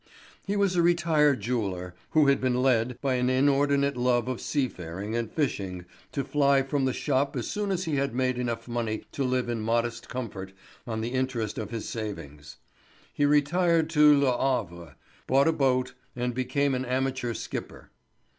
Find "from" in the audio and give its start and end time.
6.63-6.85